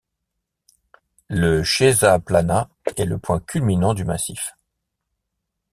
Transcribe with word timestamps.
Le 1.29 1.61
Schesaplana 1.63 2.71
est 2.97 3.05
le 3.05 3.19
point 3.19 3.39
culminant 3.39 3.93
du 3.93 4.03
massif. 4.03 4.55